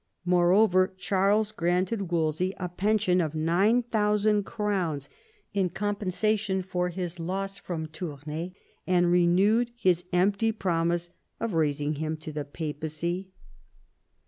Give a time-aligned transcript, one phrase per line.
[0.25, 5.09] Moreover, Charles granted Wolsey a pension of 9000 crowns
[5.53, 8.49] in compensation for his loss from Tournai,
[8.87, 13.29] and renewed his empty promise of raising him to the Papacy.